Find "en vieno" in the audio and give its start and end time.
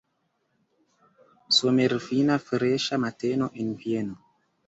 3.65-4.19